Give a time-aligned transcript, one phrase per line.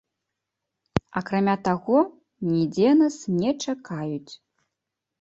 [1.21, 1.99] Акрамя таго,
[2.51, 4.33] нідзе нас не чакаюць.